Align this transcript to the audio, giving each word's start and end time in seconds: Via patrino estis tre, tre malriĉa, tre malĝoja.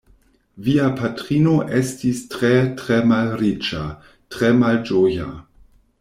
Via 0.67 0.85
patrino 0.99 1.51
estis 1.79 2.21
tre, 2.35 2.51
tre 2.81 2.97
malriĉa, 3.11 3.83
tre 4.37 4.49
malĝoja. 4.63 5.29